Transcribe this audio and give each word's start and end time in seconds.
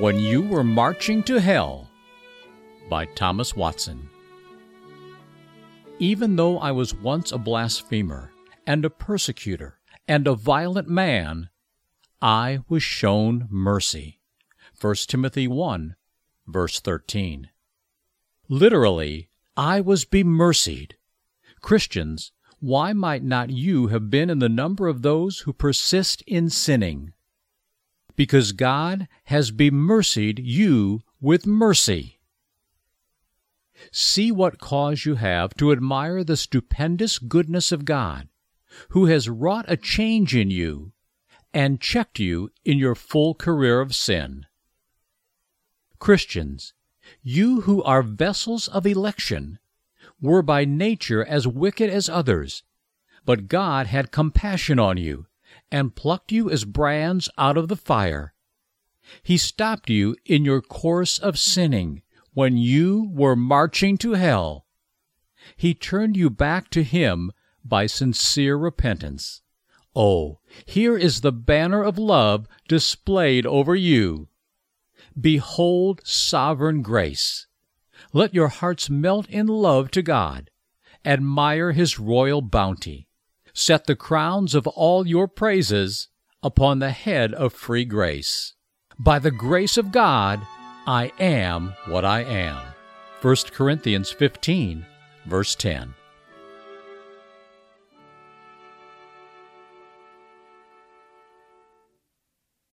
When 0.00 0.18
You 0.18 0.42
Were 0.42 0.64
Marching 0.64 1.22
to 1.22 1.40
Hell 1.40 1.88
by 2.90 3.04
Thomas 3.04 3.54
Watson. 3.54 4.08
Even 6.00 6.34
though 6.34 6.58
I 6.58 6.72
was 6.72 6.92
once 6.92 7.30
a 7.30 7.38
blasphemer, 7.38 8.32
and 8.66 8.84
a 8.84 8.90
persecutor, 8.90 9.78
and 10.08 10.26
a 10.26 10.34
violent 10.34 10.88
man, 10.88 11.48
I 12.20 12.64
was 12.68 12.82
shown 12.82 13.46
mercy. 13.48 14.18
1 14.80 14.96
Timothy 15.06 15.46
1, 15.46 15.94
verse 16.48 16.80
13. 16.80 17.50
Literally, 18.48 19.28
I 19.56 19.80
was 19.80 20.04
bemercied. 20.04 20.94
Christians, 21.60 22.32
why 22.58 22.92
might 22.92 23.22
not 23.22 23.50
you 23.50 23.86
have 23.86 24.10
been 24.10 24.28
in 24.28 24.40
the 24.40 24.48
number 24.48 24.88
of 24.88 25.02
those 25.02 25.40
who 25.40 25.52
persist 25.52 26.20
in 26.26 26.50
sinning? 26.50 27.12
Because 28.16 28.52
God 28.52 29.08
has 29.24 29.50
bemercied 29.50 30.38
you 30.42 31.02
with 31.20 31.46
mercy. 31.46 32.20
See 33.90 34.30
what 34.30 34.58
cause 34.58 35.04
you 35.04 35.16
have 35.16 35.54
to 35.56 35.72
admire 35.72 36.22
the 36.22 36.36
stupendous 36.36 37.18
goodness 37.18 37.72
of 37.72 37.84
God, 37.84 38.28
who 38.90 39.06
has 39.06 39.28
wrought 39.28 39.64
a 39.68 39.76
change 39.76 40.34
in 40.34 40.50
you 40.50 40.92
and 41.52 41.80
checked 41.80 42.18
you 42.18 42.50
in 42.64 42.78
your 42.78 42.94
full 42.94 43.34
career 43.34 43.80
of 43.80 43.94
sin. 43.94 44.46
Christians, 45.98 46.74
you 47.22 47.62
who 47.62 47.82
are 47.82 48.02
vessels 48.02 48.68
of 48.68 48.86
election, 48.86 49.58
were 50.20 50.42
by 50.42 50.64
nature 50.64 51.24
as 51.24 51.46
wicked 51.46 51.90
as 51.90 52.08
others, 52.08 52.62
but 53.24 53.48
God 53.48 53.86
had 53.86 54.12
compassion 54.12 54.78
on 54.78 54.96
you 54.96 55.26
and 55.74 55.96
plucked 55.96 56.30
you 56.30 56.48
as 56.48 56.64
brands 56.64 57.28
out 57.36 57.56
of 57.56 57.66
the 57.66 57.74
fire. 57.74 58.32
He 59.24 59.36
stopped 59.36 59.90
you 59.90 60.14
in 60.24 60.44
your 60.44 60.62
course 60.62 61.18
of 61.18 61.36
sinning 61.36 62.02
when 62.32 62.56
you 62.56 63.10
were 63.12 63.34
marching 63.34 63.98
to 63.98 64.12
hell. 64.12 64.66
He 65.56 65.74
turned 65.74 66.16
you 66.16 66.30
back 66.30 66.70
to 66.70 66.84
Him 66.84 67.32
by 67.64 67.86
sincere 67.86 68.56
repentance. 68.56 69.42
Oh, 69.96 70.38
here 70.64 70.96
is 70.96 71.22
the 71.22 71.32
banner 71.32 71.82
of 71.82 71.98
love 71.98 72.46
displayed 72.68 73.44
over 73.44 73.74
you. 73.74 74.28
Behold 75.20 76.02
sovereign 76.04 76.82
grace. 76.82 77.48
Let 78.12 78.32
your 78.32 78.48
hearts 78.48 78.88
melt 78.88 79.28
in 79.28 79.48
love 79.48 79.90
to 79.90 80.02
God. 80.02 80.50
Admire 81.04 81.72
His 81.72 81.98
royal 81.98 82.42
bounty. 82.42 83.08
Set 83.56 83.86
the 83.86 83.94
crowns 83.94 84.54
of 84.54 84.66
all 84.66 85.06
your 85.06 85.28
praises 85.28 86.08
upon 86.42 86.80
the 86.80 86.90
head 86.90 87.32
of 87.32 87.52
free 87.52 87.84
grace. 87.84 88.54
By 88.98 89.20
the 89.20 89.30
grace 89.30 89.78
of 89.78 89.92
God, 89.92 90.40
I 90.86 91.12
am 91.20 91.74
what 91.86 92.04
I 92.04 92.24
am. 92.24 92.60
1 93.22 93.36
Corinthians 93.52 94.10
15, 94.10 94.84
verse 95.24 95.54
10. 95.54 95.94